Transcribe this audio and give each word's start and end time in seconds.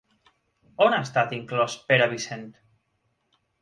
On 0.85 0.95
ha 0.95 1.03
estat 1.09 1.37
inclòs 1.41 1.79
Pere 1.93 2.11
Vicent? 2.17 2.51